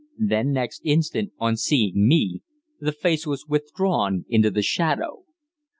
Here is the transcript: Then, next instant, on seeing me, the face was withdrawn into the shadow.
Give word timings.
Then, 0.17 0.51
next 0.51 0.81
instant, 0.83 1.31
on 1.37 1.57
seeing 1.57 2.07
me, 2.07 2.41
the 2.79 2.91
face 2.91 3.27
was 3.27 3.45
withdrawn 3.47 4.25
into 4.29 4.49
the 4.49 4.63
shadow. 4.63 5.25